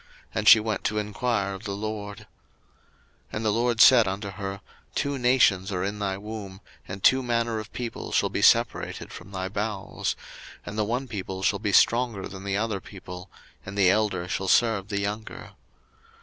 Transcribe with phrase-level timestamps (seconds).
[0.33, 2.21] And she went to enquire of the LORD.
[2.21, 2.25] 01:025:023
[3.33, 4.61] And the LORD said unto her,
[4.95, 9.29] Two nations are in thy womb, and two manner of people shall be separated from
[9.29, 10.15] thy bowels;
[10.65, 13.29] and the one people shall be stronger than the other people;
[13.63, 15.51] and the elder shall serve the younger.